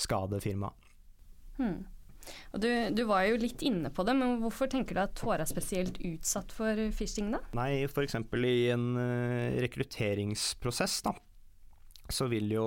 skade 0.00 0.40
firmaet. 0.40 0.92
Hmm. 1.58 1.82
Du, 2.52 2.68
du, 2.92 3.02
var 3.08 3.24
jo 3.26 3.36
litt 3.40 3.62
inne 3.64 3.90
på 3.92 4.04
det, 4.04 4.14
men 4.16 4.38
hvorfor 4.42 4.68
tenker 4.70 4.96
du 4.96 5.00
at 5.02 5.16
Tåre 5.16 5.42
er 5.44 5.48
spesielt 5.48 5.98
utsatt 6.04 6.52
for 6.52 6.78
phishing, 6.96 7.32
da? 7.34 7.40
Nei, 7.56 7.84
f.eks. 7.88 8.16
i 8.16 8.70
en 8.72 8.86
rekrutteringsprosess, 9.60 11.00
da 11.08 11.16
så 12.12 12.26
vil 12.30 12.52
jo 12.52 12.66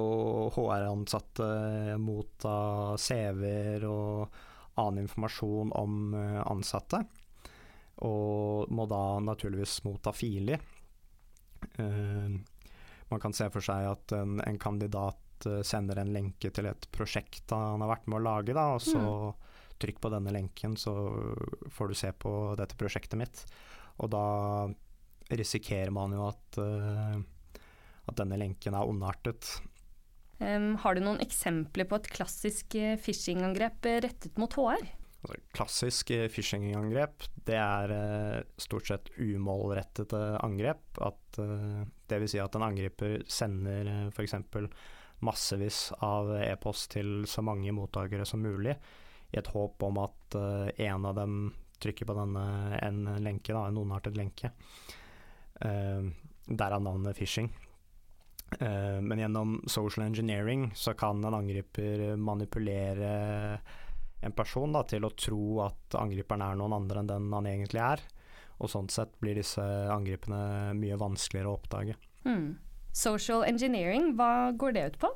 HR-ansatte 0.55 1.45
motta 2.01 2.55
CV-er 2.99 3.85
og 3.89 4.35
annen 4.79 5.03
informasjon 5.05 5.73
om 5.77 6.13
eh, 6.17 6.39
ansatte. 6.47 7.03
Og 8.03 8.71
må 8.73 8.87
da 8.89 9.19
naturligvis 9.21 9.83
motta 9.85 10.11
filer. 10.15 10.61
Uh, 11.77 12.33
man 13.07 13.21
kan 13.23 13.35
se 13.37 13.45
for 13.53 13.63
seg 13.63 13.85
at 13.87 14.11
en, 14.17 14.41
en 14.43 14.57
kandidat 14.59 15.45
uh, 15.47 15.61
sender 15.63 16.01
en 16.01 16.11
lenke 16.11 16.49
til 16.51 16.67
et 16.67 16.87
prosjekt 16.91 17.53
han 17.55 17.79
har 17.85 17.91
vært 17.93 18.09
med 18.09 18.17
å 18.19 18.23
lage, 18.25 18.55
da, 18.57 18.65
og 18.75 18.81
så 18.83 18.99
mm. 18.99 19.77
trykk 19.85 20.01
på 20.03 20.11
denne 20.11 20.33
lenken, 20.35 20.75
så 20.75 20.95
får 21.71 21.93
du 21.93 21.95
se 22.01 22.11
på 22.17 22.33
dette 22.59 22.75
prosjektet 22.79 23.21
mitt. 23.21 23.45
Og 24.03 24.11
da 24.11 24.25
risikerer 25.31 25.93
man 25.93 26.17
jo 26.17 26.25
at, 26.27 26.59
at 28.09 28.17
denne 28.19 28.39
lenken 28.39 28.75
er 28.75 28.89
ondartet. 28.89 29.55
Um, 30.41 30.73
har 30.81 30.95
du 30.95 31.03
noen 31.05 31.21
eksempler 31.23 31.87
på 31.87 32.01
et 32.01 32.09
klassisk 32.11 32.75
phishing-angrep 33.05 33.87
rettet 34.03 34.41
mot 34.41 34.53
HR? 34.57 34.83
Altså, 35.23 35.39
klassisk 35.55 36.11
phishing-angrep, 36.33 37.23
det 37.47 37.55
er 37.55 37.93
uh, 37.95 38.41
stort 38.59 38.89
sett 38.89 39.11
umålrettede 39.15 40.19
angrep. 40.43 40.83
At, 40.99 41.39
uh, 41.39 41.85
det 42.11 42.19
vil 42.19 42.31
si 42.33 42.41
at 42.43 42.57
en 42.59 42.67
angriper 42.67 43.23
sender 43.31 43.87
uh, 43.87 44.09
f.eks. 44.11 44.35
massevis 45.23 45.85
av 46.03 46.33
e-post 46.41 46.91
til 46.97 47.23
så 47.29 47.43
mange 47.45 47.71
mottakere 47.71 48.27
som 48.27 48.43
mulig, 48.43 48.75
i 49.33 49.39
et 49.39 49.51
håp 49.55 49.87
om 49.87 50.01
at 50.03 50.35
uh, 50.37 50.67
en 50.75 51.07
av 51.07 51.15
dem 51.21 51.37
trykker 51.83 52.07
på 52.07 52.15
denne 52.19 52.43
en 52.83 53.05
lenke, 53.23 53.55
da, 53.55 53.63
en 53.67 53.79
ondartet 53.79 54.19
lenke. 54.19 54.51
Uh, 55.63 56.11
Derav 56.43 56.83
navnet 56.83 57.15
phishing. 57.15 57.47
Uh, 58.59 58.99
men 59.01 59.21
gjennom 59.23 59.55
social 59.67 60.05
engineering 60.05 60.69
så 60.75 60.93
kan 60.97 61.23
en 61.25 61.37
angriper 61.37 62.13
manipulere 62.19 63.13
en 64.23 64.35
person 64.35 64.71
da, 64.71 64.83
til 64.87 65.03
å 65.03 65.11
tro 65.19 65.45
at 65.65 65.97
angriperen 65.99 66.43
er 66.45 66.59
noen 66.59 66.75
andre 66.77 67.01
enn 67.01 67.11
den 67.11 67.33
han 67.35 67.49
egentlig 67.49 67.81
er. 67.83 68.03
Og 68.63 68.71
sånn 68.71 68.87
sett 68.91 69.17
blir 69.19 69.35
disse 69.35 69.63
angripene 69.91 70.71
mye 70.77 70.99
vanskeligere 70.99 71.51
å 71.51 71.57
oppdage. 71.57 71.97
Mm. 72.23 72.55
Social 72.95 73.43
engineering, 73.43 74.13
hva 74.15 74.53
går 74.55 74.75
det 74.77 74.87
ut 74.93 74.99
på? 75.01 75.11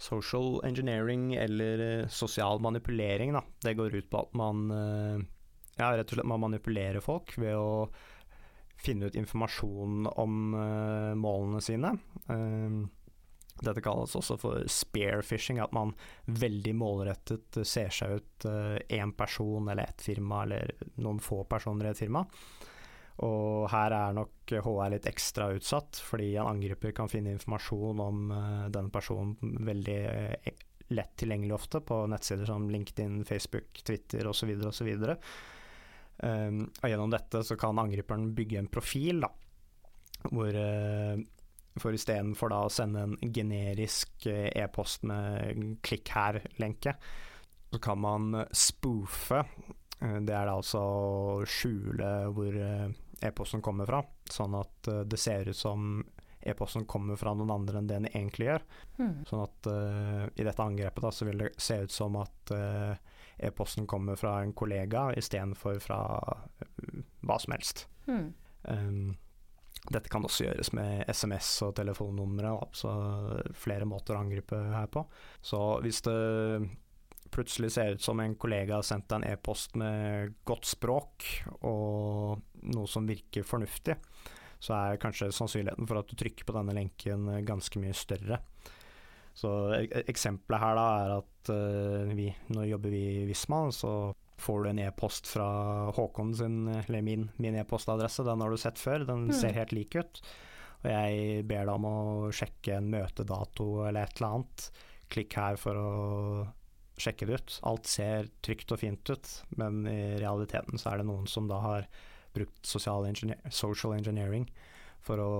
Social 0.00 0.60
engineering, 0.64 1.34
eller 1.40 1.82
uh, 1.84 2.08
sosial 2.12 2.62
manipulering, 2.64 3.34
da. 3.36 3.42
Det 3.64 3.76
går 3.76 3.96
ut 3.98 4.10
på 4.12 4.22
at 4.24 4.36
man 4.38 4.66
uh, 4.72 5.24
ja, 5.76 5.92
rett 5.92 6.08
og 6.08 6.16
slett 6.16 6.28
man 6.28 6.44
manipulerer 6.46 7.04
folk 7.04 7.34
ved 7.40 7.56
å 7.56 7.88
finne 8.76 9.08
ut 9.08 9.16
informasjon 9.18 10.06
om 10.06 10.54
uh, 10.54 11.14
målene 11.18 11.62
sine. 11.64 11.94
Uh, 12.30 12.84
dette 13.64 13.80
kalles 13.80 14.12
også 14.18 14.36
for 14.36 14.66
spearfishing, 14.68 15.60
at 15.64 15.72
man 15.72 15.94
veldig 16.28 16.74
målrettet 16.76 17.60
ser 17.64 17.92
seg 17.94 18.18
ut 18.18 18.46
én 18.46 19.12
uh, 19.12 19.16
person 19.16 19.68
eller 19.72 19.88
ett 19.88 20.04
firma, 20.04 20.42
eller 20.44 20.74
noen 21.00 21.20
få 21.24 21.44
personer 21.48 21.88
i 21.88 21.94
et 21.94 22.02
firma. 22.04 22.26
Og 23.24 23.64
her 23.72 23.94
er 23.96 24.12
nok 24.12 24.52
HR 24.60 24.92
litt 24.92 25.08
ekstra 25.08 25.48
utsatt, 25.56 25.96
fordi 26.04 26.34
en 26.36 26.50
angriper 26.50 26.92
kan 26.92 27.08
finne 27.08 27.32
informasjon 27.32 28.04
om 28.04 28.30
uh, 28.34 28.68
den 28.72 28.92
personen 28.92 29.36
veldig 29.40 30.00
lett 30.88 31.16
tilgjengelig 31.16 31.54
ofte 31.54 31.80
på 31.80 32.06
nettsider 32.06 32.46
som 32.46 32.70
LinkedIn, 32.70 33.24
Facebook, 33.24 33.84
Twitter 33.84 34.26
osv. 34.26 34.52
osv. 34.68 34.88
Um, 34.88 35.16
og 36.24 36.86
gjennom 36.88 37.10
dette 37.12 37.42
så 37.44 37.58
kan 37.60 37.76
angriperen 37.76 38.30
bygge 38.36 38.56
en 38.62 38.70
profil, 38.72 39.18
da, 39.20 39.28
hvor 40.30 40.56
uh, 40.56 41.20
for 41.80 41.96
istedenfor 41.96 42.52
da 42.52 42.64
å 42.66 42.72
sende 42.72 43.04
en 43.04 43.32
generisk 43.34 44.28
eh, 44.30 44.48
e-post 44.56 45.04
med 45.08 45.76
'klikk 45.84 46.12
her'-lenke, 46.14 46.96
så 47.72 47.80
kan 47.82 48.00
man 48.00 48.30
spoofe. 48.52 49.42
Eh, 50.00 50.18
det 50.24 50.34
er 50.34 50.48
da 50.48 50.56
altså 50.56 50.80
å 50.80 51.48
skjule 51.48 52.12
hvor 52.36 52.56
eh, 52.56 52.88
e-posten 53.26 53.64
kommer 53.64 53.88
fra, 53.88 54.02
sånn 54.30 54.56
at 54.58 54.92
det 55.08 55.20
ser 55.20 55.50
ut 55.50 55.56
som 55.56 56.00
e-posten 56.48 56.86
kommer 56.88 57.18
fra 57.20 57.34
noen 57.36 57.52
andre 57.54 57.80
enn 57.80 57.90
det 57.90 57.98
den 57.98 58.08
egentlig 58.12 58.50
gjør. 58.50 58.64
Mm. 59.00 59.12
Sånn 59.28 59.44
at 59.44 59.68
uh, 59.70 60.24
i 60.34 60.46
dette 60.46 60.64
angrepet 60.64 61.04
da, 61.04 61.12
så 61.12 61.28
vil 61.28 61.44
det 61.44 61.52
se 61.60 61.80
ut 61.84 61.92
som 61.92 62.18
at 62.20 62.54
uh, 62.54 62.96
e-posten 63.36 63.86
kommer 63.90 64.18
fra 64.20 64.38
en 64.42 64.54
kollega 64.56 65.10
istedenfor 65.18 65.80
fra 65.84 66.00
uh, 66.16 66.98
hva 67.26 67.38
som 67.42 67.56
helst. 67.56 67.86
Mm. 68.08 68.26
Um, 68.70 69.14
dette 69.86 70.10
kan 70.10 70.24
også 70.26 70.48
gjøres 70.48 70.72
med 70.74 71.04
SMS 71.12 71.50
og 71.62 71.76
telefonnumre, 71.78 72.50
så 72.74 72.90
flere 73.54 73.86
måter 73.86 74.16
å 74.16 74.24
angripe 74.24 74.58
her 74.72 74.88
på. 74.90 75.04
Så 75.44 75.60
hvis 75.84 76.02
det 76.06 76.16
plutselig 77.30 77.72
ser 77.74 77.94
ut 77.94 78.02
som 78.02 78.20
en 78.20 78.34
kollega 78.38 78.78
har 78.78 78.86
sendt 78.86 79.08
deg 79.10 79.20
en 79.20 79.28
e-post 79.34 79.76
med 79.78 80.34
godt 80.48 80.66
språk 80.68 81.26
og 81.66 82.42
noe 82.72 82.90
som 82.90 83.06
virker 83.08 83.46
fornuftig, 83.46 83.96
så 84.62 84.74
er 84.76 85.00
kanskje 85.02 85.32
sannsynligheten 85.34 85.88
for 85.88 86.00
at 86.00 86.10
du 86.10 86.16
trykker 86.18 86.46
på 86.48 86.54
denne 86.56 86.74
lenken 86.76 87.28
ganske 87.46 87.80
mye 87.82 87.96
større. 87.96 88.40
Så 89.36 89.50
eksempelet 90.08 90.62
her 90.62 90.78
da 90.78 90.84
er 91.02 91.14
at 91.18 91.50
uh, 91.52 92.14
vi, 92.16 92.30
nå 92.56 92.64
jobber 92.70 92.92
vi 92.94 93.02
i 93.18 93.26
Visma, 93.28 93.66
så 93.74 94.14
får 94.40 94.62
du 94.62 94.70
en 94.70 94.80
e-post 94.80 95.28
fra 95.28 95.46
Håkon 95.96 96.34
sin, 96.36 96.56
eller 96.68 97.04
min, 97.04 97.28
min 97.36 97.56
e-postadresse. 97.60 98.24
Den 98.24 98.40
har 98.40 98.52
du 98.52 98.60
sett 98.60 98.80
før, 98.80 99.04
den 99.08 99.28
mm. 99.28 99.36
ser 99.36 99.56
helt 99.56 99.74
lik 99.76 99.96
ut. 99.96 100.20
Og 100.82 100.88
jeg 100.92 101.44
ber 101.48 101.64
deg 101.68 101.72
om 101.74 101.88
å 101.88 101.96
sjekke 102.36 102.78
en 102.78 102.90
møtedato 102.92 103.68
eller 103.86 104.04
et 104.06 104.18
eller 104.18 104.38
annet. 104.38 104.66
Klikk 105.12 105.36
her 105.40 105.60
for 105.60 105.80
å 105.80 105.92
sjekke 107.00 107.28
det 107.28 107.40
ut. 107.40 107.56
Alt 107.68 107.88
ser 107.90 108.28
trygt 108.44 108.72
og 108.72 108.80
fint 108.80 109.12
ut, 109.12 109.32
men 109.60 109.84
i 109.88 110.16
realiteten 110.20 110.80
så 110.80 110.92
er 110.92 111.00
det 111.00 111.08
noen 111.10 111.28
som 111.28 111.48
da 111.48 111.60
har 111.64 111.88
brukt 112.36 112.62
social, 112.66 113.08
engineer, 113.08 113.40
social 113.50 113.96
engineering 113.96 114.46
for 115.06 115.22
å 115.22 115.32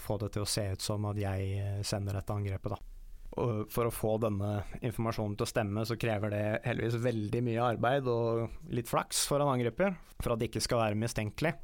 få 0.00 0.18
det 0.20 0.34
til 0.34 0.44
å 0.44 0.48
se 0.48 0.64
ut 0.74 0.84
som 0.84 1.06
at 1.08 1.20
jeg 1.20 1.84
sender 1.88 2.18
dette 2.18 2.34
angrepet, 2.34 2.74
da. 2.74 2.92
Og 3.40 3.70
for 3.72 3.88
å 3.88 3.94
få 3.94 4.16
denne 4.20 4.58
informasjonen 4.84 5.38
til 5.38 5.46
å 5.46 5.48
stemme, 5.48 5.86
så 5.88 5.96
krever 5.96 6.34
det 6.34 6.44
heldigvis 6.66 7.00
veldig 7.00 7.40
mye 7.46 7.70
arbeid 7.70 8.10
og 8.12 8.74
litt 8.76 8.90
flaks 8.90 9.24
for 9.30 9.40
en 9.40 9.54
angriper, 9.54 9.96
for 10.20 10.34
at 10.34 10.42
det 10.42 10.50
ikke 10.50 10.64
skal 10.66 10.82
være 10.82 11.00
mistenkelig. 11.00 11.54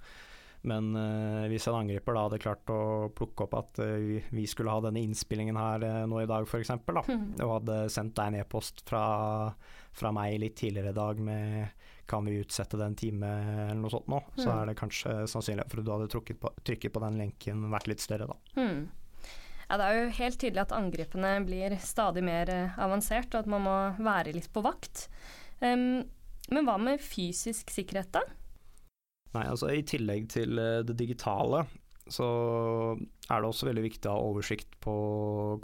Men 0.66 0.90
uh, 0.96 1.44
hvis 1.50 1.68
en 1.70 1.76
angriper 1.78 2.16
da 2.16 2.24
hadde 2.26 2.40
klart 2.42 2.72
å 2.72 2.80
plukke 3.14 3.46
opp 3.46 3.54
at 3.60 3.82
uh, 3.84 4.16
vi 4.34 4.46
skulle 4.50 4.72
ha 4.72 4.82
denne 4.82 5.04
innspillingen 5.04 5.58
her 5.60 5.84
uh, 5.86 6.00
nå 6.10 6.24
i 6.24 6.30
dag 6.30 6.48
f.eks., 6.48 6.72
mm. 6.82 7.28
og 7.44 7.52
hadde 7.60 7.78
sendt 7.94 8.16
deg 8.18 8.32
en 8.32 8.40
e-post 8.40 8.82
fra, 8.88 9.04
fra, 9.94 10.12
meg 10.14 10.40
litt 10.42 10.58
tidligere 10.58 10.90
i 10.90 10.98
dag 10.98 11.22
med 11.22 11.86
kan 12.08 12.24
vi 12.26 12.38
utsette 12.42 12.78
det 12.80 12.86
en 12.88 12.96
time 12.98 13.32
eller 13.68 13.80
noe 13.82 13.92
sånt 13.92 14.08
nå, 14.10 14.22
mm. 14.30 14.38
så 14.40 14.52
er 14.54 14.70
det 14.70 14.78
kanskje 14.80 15.14
sannsynlig 15.30 15.66
for 15.68 15.82
at 15.82 15.86
du 15.86 15.92
hadde 15.92 16.38
på, 16.40 16.52
trykket 16.64 16.94
på 16.94 17.02
den 17.04 17.20
lenken 17.20 17.68
vært 17.72 17.90
litt 17.92 18.04
større 18.04 18.30
da. 18.30 18.38
Mm. 18.56 18.86
Ja, 19.68 19.76
det 19.76 19.86
er 19.86 19.98
jo 19.98 20.12
helt 20.16 20.38
tydelig 20.40 20.62
at 20.62 20.72
angrepene 20.72 21.34
blir 21.44 21.74
stadig 21.84 22.22
mer 22.24 22.48
uh, 22.48 22.78
avansert, 22.80 23.28
og 23.34 23.42
at 23.42 23.50
man 23.52 23.66
må 23.66 23.76
være 24.00 24.32
litt 24.32 24.48
på 24.54 24.62
vakt. 24.64 25.06
Um, 25.60 26.06
men 26.48 26.64
hva 26.64 26.78
med 26.80 27.02
fysisk 27.04 27.68
sikkerhet, 27.74 28.08
da? 28.16 28.24
Nei, 29.34 29.44
altså 29.44 29.68
I 29.68 29.84
tillegg 29.84 30.30
til 30.32 30.56
uh, 30.56 30.80
det 30.88 30.96
digitale, 30.96 31.66
så 32.08 32.28
er 32.96 33.42
det 33.42 33.50
også 33.50 33.68
veldig 33.68 33.84
viktig 33.84 34.08
å 34.08 34.16
ha 34.16 34.28
oversikt 34.30 34.78
på 34.80 34.94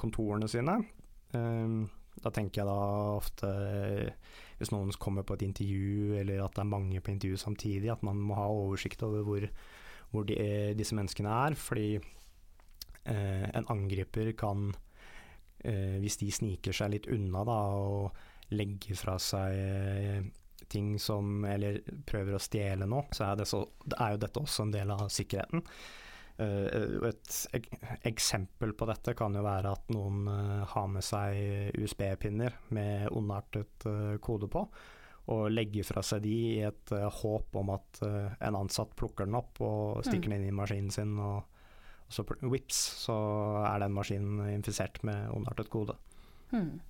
kontorene 0.00 0.50
sine. 0.52 0.76
Um, 1.32 1.86
da 2.20 2.30
tenker 2.30 2.60
jeg 2.60 2.68
da 2.68 2.80
ofte 3.16 3.48
uh, 3.48 4.34
hvis 4.64 4.74
noen 4.74 4.90
kommer 4.98 5.22
på 5.22 5.36
et 5.38 5.46
intervju, 5.46 6.16
eller 6.18 6.42
at 6.42 6.56
det 6.56 6.64
er 6.64 6.72
mange 6.72 7.04
på 7.04 7.12
intervju 7.14 7.38
samtidig, 7.44 7.92
at 7.92 8.02
man 8.02 8.18
må 8.18 8.36
ha 8.40 8.48
oversikt 8.50 9.04
over 9.06 9.22
hvor, 9.28 9.48
hvor 10.10 10.26
de, 10.26 10.36
disse 10.74 10.96
menneskene 10.96 11.32
er. 11.44 11.54
fordi 11.60 11.88
Eh, 13.04 13.56
en 13.56 13.66
angriper 13.68 14.32
kan, 14.32 14.74
eh, 15.58 16.00
hvis 16.00 16.16
de 16.16 16.30
sniker 16.32 16.72
seg 16.72 16.94
litt 16.94 17.08
unna 17.12 17.42
da, 17.44 17.58
og 17.76 18.54
legger 18.56 18.96
fra 18.96 19.18
seg 19.20 19.58
eh, 19.58 20.24
ting 20.72 20.94
som 20.98 21.44
Eller 21.44 21.82
prøver 22.08 22.34
å 22.34 22.40
stjele 22.40 22.86
noe, 22.88 23.04
så 23.12 23.26
er, 23.28 23.36
det 23.36 23.46
så, 23.50 23.60
er 23.98 24.14
jo 24.14 24.22
dette 24.22 24.40
også 24.40 24.64
en 24.64 24.72
del 24.72 24.94
av 24.94 25.10
sikkerheten. 25.12 25.60
Et 26.34 27.36
eksempel 28.10 28.72
på 28.74 28.88
dette 28.90 29.12
kan 29.14 29.36
jo 29.36 29.44
være 29.44 29.70
at 29.70 29.92
noen 29.94 30.24
har 30.66 30.88
med 30.90 31.04
seg 31.06 31.76
USB-pinner 31.78 32.56
med 32.74 33.06
ondartet 33.14 33.86
kode 34.24 34.48
på, 34.50 34.64
og 35.30 35.44
legger 35.52 35.86
fra 35.86 36.02
seg 36.02 36.24
de 36.24 36.34
i 36.56 36.64
et 36.66 36.94
håp 37.20 37.54
om 37.60 37.70
at 37.76 38.02
en 38.02 38.58
ansatt 38.64 38.96
plukker 38.98 39.30
den 39.30 39.38
opp 39.38 39.62
og 39.62 40.02
stikker 40.02 40.26
mm. 40.26 40.34
den 40.34 40.42
inn 40.48 40.50
i 40.50 40.58
maskinen 40.58 40.90
sin 40.90 41.14
og 41.22 41.44
så 42.14 42.24
vips, 42.42 42.80
så 43.06 43.14
er 43.66 43.82
den 43.82 43.94
maskinen 43.94 44.42
infisert 44.52 45.00
med 45.06 45.30
ondartet 45.34 45.70
kode. 45.72 45.96
Hmm. 46.52 46.80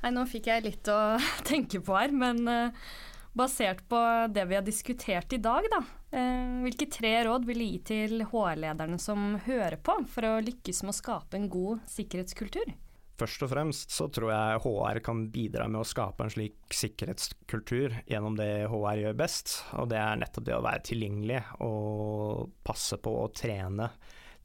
Nei, 0.00 0.12
nå 0.14 0.24
fikk 0.28 0.48
jeg 0.50 0.66
litt 0.66 0.90
å 0.92 1.00
tenke 1.50 1.82
på 1.84 1.96
her, 1.96 2.14
men 2.14 2.44
uh, 2.48 2.92
basert 3.36 3.82
på 3.88 3.98
det 4.34 4.44
vi 4.50 4.58
har 4.58 4.66
diskutert 4.66 5.32
i 5.32 5.40
dag, 5.42 5.66
da. 5.70 5.80
Uh, 6.10 6.60
hvilke 6.64 6.88
tre 6.90 7.12
råd 7.28 7.46
vil 7.46 7.62
du 7.62 7.66
gi 7.66 7.80
til 7.92 8.22
HR-lederne 8.32 8.98
som 9.00 9.34
hører 9.46 9.78
på, 9.82 10.00
for 10.10 10.26
å 10.26 10.38
lykkes 10.44 10.82
med 10.84 10.94
å 10.94 10.98
skape 10.98 11.38
en 11.38 11.50
god 11.52 11.84
sikkerhetskultur? 11.90 12.72
Først 13.20 13.42
og 13.44 13.50
fremst 13.52 13.92
så 13.92 14.06
tror 14.08 14.30
jeg 14.32 14.60
HR 14.64 15.02
kan 15.04 15.26
bidra 15.32 15.66
med 15.68 15.82
å 15.82 15.88
skape 15.88 16.24
en 16.24 16.32
slik 16.32 16.72
sikkerhetskultur 16.72 17.98
gjennom 18.08 18.38
det 18.38 18.64
HR 18.72 19.02
gjør 19.02 19.18
best, 19.18 19.58
og 19.76 19.90
det 19.92 20.00
er 20.00 20.22
nettopp 20.22 20.46
det 20.48 20.56
å 20.56 20.64
være 20.64 20.86
tilgjengelig 20.88 21.42
og 21.66 22.54
passe 22.64 22.96
på 23.02 23.12
å 23.20 23.28
trene 23.36 23.90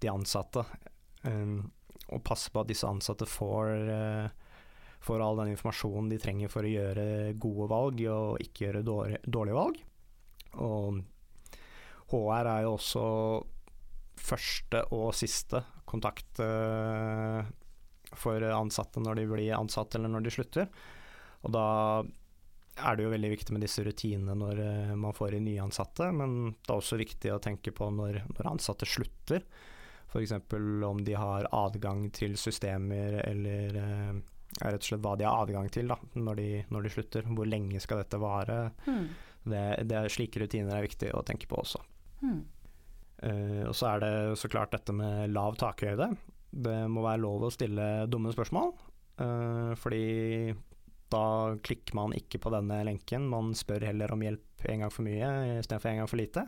de 0.04 0.12
ansatte. 0.12 0.65
Um, 1.24 1.62
og 2.13 2.24
passe 2.27 2.51
på 2.54 2.62
at 2.62 2.70
disse 2.70 2.88
ansatte 2.88 3.25
får, 3.25 3.72
eh, 3.89 4.27
får 5.06 5.22
all 5.22 5.42
den 5.42 5.54
informasjonen 5.54 6.10
de 6.10 6.22
trenger 6.22 6.52
for 6.52 6.66
å 6.66 6.72
gjøre 6.72 7.36
gode 7.42 7.68
valg 7.72 8.02
og 8.12 8.42
ikke 8.42 8.68
gjøre 8.68 8.86
dårlige, 8.86 9.22
dårlig 9.38 9.58
valg. 9.58 9.84
Og 10.66 11.04
HR 12.12 12.50
er 12.52 12.66
jo 12.66 12.74
også 12.76 13.06
første 14.26 14.82
og 14.96 15.10
siste 15.18 15.62
kontakt 15.86 16.40
eh, 16.42 17.40
for 18.16 18.46
ansatte 18.50 19.02
når 19.04 19.20
de 19.20 19.26
blir 19.30 19.58
ansatt 19.58 19.98
eller 19.98 20.12
når 20.12 20.26
de 20.26 20.34
slutter. 20.34 20.70
Og 21.46 21.54
da 21.54 21.66
er 22.76 22.98
det 22.98 23.06
jo 23.06 23.14
veldig 23.14 23.32
viktig 23.32 23.56
med 23.56 23.64
disse 23.64 23.84
rutinene 23.86 24.36
når 24.40 24.62
eh, 24.64 24.94
man 25.00 25.16
får 25.16 25.38
inn 25.38 25.48
nyansatte, 25.48 26.10
men 26.16 26.56
det 26.58 26.72
er 26.72 26.78
også 26.80 27.00
viktig 27.00 27.34
å 27.34 27.42
tenke 27.44 27.74
på 27.76 27.90
når, 27.94 28.24
når 28.36 28.52
ansatte 28.56 28.88
slutter. 28.90 29.46
F.eks. 30.10 30.36
om 30.88 31.04
de 31.04 31.16
har 31.18 31.48
adgang 31.56 32.08
til 32.16 32.38
systemer 32.40 33.20
eller 33.26 33.80
eh, 33.82 34.16
rett 34.62 34.80
og 34.80 34.88
slett 34.88 35.04
hva 35.04 35.16
de 35.20 35.28
har 35.28 35.44
adgang 35.44 35.70
til 35.74 35.90
da, 35.92 35.98
når, 36.16 36.40
de, 36.40 36.50
når 36.72 36.86
de 36.86 36.92
slutter. 36.94 37.30
Hvor 37.38 37.50
lenge 37.50 37.82
skal 37.84 38.04
dette 38.04 38.20
vare? 38.22 38.60
Mm. 38.88 39.08
Det, 39.46 39.64
det 39.90 39.98
er 40.00 40.14
Slike 40.14 40.42
rutiner 40.42 40.78
er 40.78 40.86
viktig 40.88 41.12
å 41.14 41.24
tenke 41.28 41.50
på 41.50 41.60
også. 41.62 41.82
Mm. 42.24 42.40
Uh, 43.26 43.64
og 43.70 43.76
så 43.78 43.94
er 43.94 44.04
det 44.04 44.14
så 44.40 44.50
klart 44.52 44.74
dette 44.76 44.96
med 44.96 45.32
lav 45.34 45.58
takhøyde. 45.60 46.10
Det 46.56 46.78
må 46.92 47.04
være 47.06 47.24
lov 47.24 47.48
å 47.48 47.54
stille 47.54 48.08
dumme 48.12 48.32
spørsmål, 48.36 48.72
uh, 49.22 49.72
fordi 49.80 50.56
da 51.14 51.56
klikker 51.64 51.96
man 51.98 52.16
ikke 52.18 52.40
på 52.42 52.52
denne 52.54 52.80
lenken, 52.88 53.28
man 53.30 53.54
spør 53.58 53.86
heller 53.88 54.12
om 54.16 54.24
hjelp 54.26 54.66
en 54.72 54.86
gang 54.86 54.94
for 54.94 55.06
mye 55.06 55.60
istedenfor 55.60 55.92
en 55.92 56.02
gang 56.02 56.10
for 56.10 56.20
lite. 56.20 56.46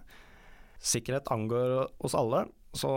Sikkerhet 0.81 1.29
angår 1.33 1.75
oss 2.03 2.15
alle, 2.17 2.47
så 2.77 2.91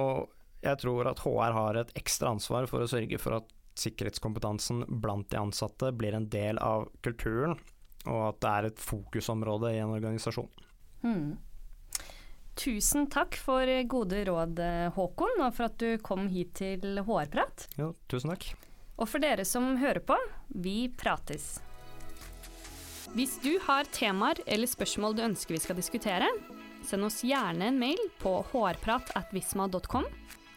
jeg 0.64 0.80
tror 0.82 1.08
at 1.08 1.22
HR 1.24 1.56
har 1.56 1.78
et 1.80 1.92
ekstra 1.98 2.32
ansvar 2.34 2.68
for 2.70 2.84
å 2.84 2.88
sørge 2.90 3.20
for 3.20 3.38
at 3.38 3.52
sikkerhetskompetansen 3.80 4.84
blant 5.02 5.30
de 5.32 5.40
ansatte 5.40 5.92
blir 5.96 6.16
en 6.16 6.28
del 6.32 6.60
av 6.62 6.88
kulturen, 7.04 7.56
og 8.06 8.20
at 8.30 8.40
det 8.42 8.50
er 8.50 8.68
et 8.70 8.82
fokusområde 8.84 9.74
i 9.74 9.80
en 9.82 9.94
organisasjon. 9.96 10.50
Hmm. 11.04 11.38
Tusen 12.60 13.06
takk 13.08 13.38
for 13.40 13.70
gode 13.88 14.24
råd, 14.28 14.58
Håkon, 14.96 15.38
og 15.40 15.54
for 15.56 15.70
at 15.70 15.78
du 15.80 15.94
kom 16.04 16.26
hit 16.28 16.58
til 16.60 17.00
HR-prat. 17.06 17.70
Jo, 17.80 17.94
tusen 18.10 18.34
takk. 18.34 18.50
Og 19.00 19.08
for 19.08 19.22
dere 19.22 19.46
som 19.48 19.78
hører 19.80 20.02
på, 20.04 20.16
vi 20.60 20.90
prates. 20.92 21.54
Hvis 23.16 23.38
du 23.42 23.56
har 23.64 23.88
temaer 23.90 24.42
eller 24.46 24.70
spørsmål 24.70 25.16
du 25.16 25.24
ønsker 25.24 25.56
vi 25.56 25.62
skal 25.64 25.78
diskutere, 25.78 26.28
send 26.86 27.08
oss 27.08 27.22
gjerne 27.26 27.70
en 27.72 27.80
mail 27.80 28.02
på 28.20 28.36
hårprat.visma.com. 28.52 30.06